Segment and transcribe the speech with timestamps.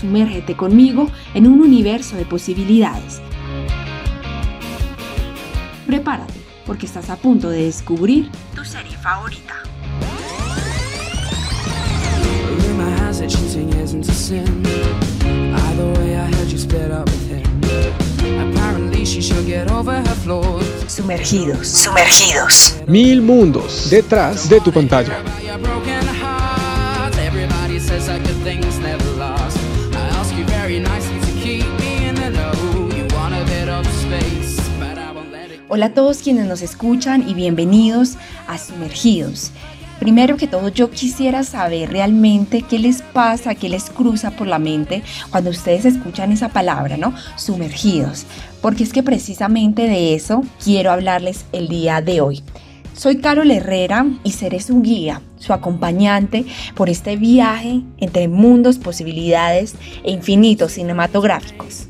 [0.00, 3.20] Sumérgete conmigo en un universo de posibilidades.
[5.86, 9.56] Prepárate, porque estás a punto de descubrir tu serie favorita.
[20.86, 22.76] Sumergidos, sumergidos.
[22.86, 25.22] Mil mundos detrás de tu pantalla.
[35.72, 38.16] Hola a todos quienes nos escuchan y bienvenidos
[38.48, 39.52] a Sumergidos.
[40.00, 44.58] Primero que todo, yo quisiera saber realmente qué les pasa, qué les cruza por la
[44.58, 47.14] mente cuando ustedes escuchan esa palabra, ¿no?
[47.36, 48.26] Sumergidos.
[48.60, 52.42] Porque es que precisamente de eso quiero hablarles el día de hoy.
[52.96, 59.76] Soy Carol Herrera y seré su guía, su acompañante por este viaje entre mundos, posibilidades
[60.02, 61.86] e infinitos cinematográficos.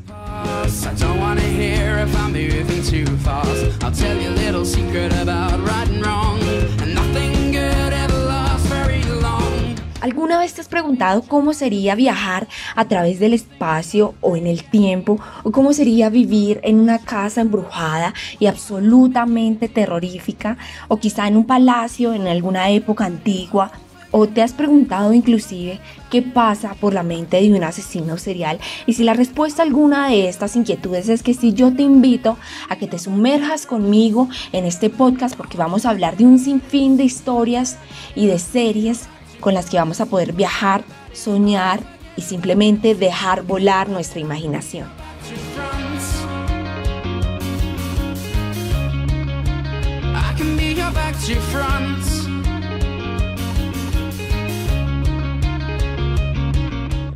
[10.00, 14.64] ¿Alguna vez te has preguntado cómo sería viajar a través del espacio o en el
[14.64, 15.20] tiempo?
[15.42, 20.56] ¿O cómo sería vivir en una casa embrujada y absolutamente terrorífica?
[20.88, 23.72] ¿O quizá en un palacio en alguna época antigua?
[24.12, 25.78] ¿O te has preguntado inclusive
[26.10, 28.58] qué pasa por la mente de un asesino serial?
[28.86, 32.36] Y si la respuesta a alguna de estas inquietudes es que sí, yo te invito
[32.68, 36.96] a que te sumerjas conmigo en este podcast porque vamos a hablar de un sinfín
[36.96, 37.78] de historias
[38.16, 39.02] y de series
[39.38, 41.80] con las que vamos a poder viajar, soñar
[42.16, 44.88] y simplemente dejar volar nuestra imaginación.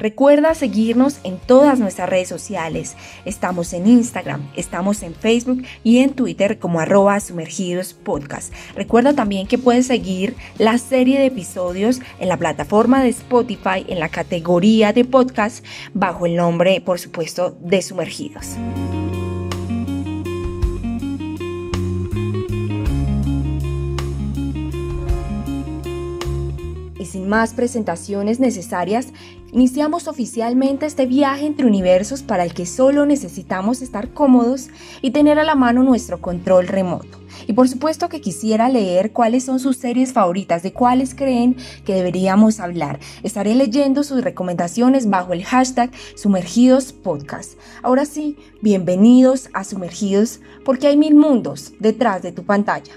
[0.05, 2.95] Recuerda seguirnos en todas nuestras redes sociales.
[3.25, 8.53] Estamos en Instagram, estamos en Facebook y en Twitter como arroba sumergidos podcast.
[8.77, 13.99] Recuerda también que puedes seguir la serie de episodios en la plataforma de Spotify en
[13.99, 15.65] la categoría de podcast
[15.95, 18.59] bajo el nombre, por supuesto, de sumergidos.
[26.99, 29.09] Y sin más presentaciones necesarias,
[29.55, 34.69] iniciamos oficialmente este viaje entre universos para el que solo necesitamos estar cómodos
[35.01, 37.21] y tener a la mano nuestro control remoto.
[37.47, 41.95] Y por supuesto que quisiera leer cuáles son sus series favoritas, de cuáles creen que
[41.95, 42.99] deberíamos hablar.
[43.23, 47.57] Estaré leyendo sus recomendaciones bajo el hashtag Sumergidos Podcast.
[47.83, 52.93] Ahora sí, bienvenidos a Sumergidos porque hay mil mundos detrás de tu pantalla.